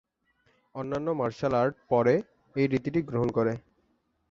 [0.75, 2.13] অন্যান্য martial art পরে
[2.55, 3.53] এই রীতিটি গ্রহণ করে।